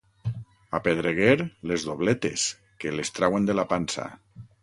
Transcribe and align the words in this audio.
A 0.77 0.79
Pedreguer, 0.87 1.35
les 1.73 1.85
dobletes, 1.91 2.47
que 2.83 2.95
les 2.97 3.15
trauen 3.19 3.47
de 3.51 3.59
la 3.61 3.67
pansa. 3.75 4.09